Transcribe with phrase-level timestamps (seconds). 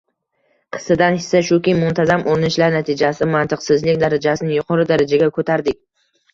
[0.77, 5.83] «Qissadan hissa» shuki, muntazam urinishlar natijasida mantiqsizlik darajasini yuqori darajaga ko‘tardik–